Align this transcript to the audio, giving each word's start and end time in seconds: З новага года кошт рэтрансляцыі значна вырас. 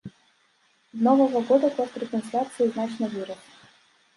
З 0.97 1.05
новага 1.09 1.41
года 1.49 1.69
кошт 1.81 2.01
рэтрансляцыі 2.05 2.71
значна 2.73 3.05
вырас. 3.13 3.43